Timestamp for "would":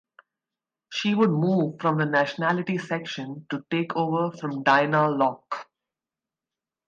1.13-1.29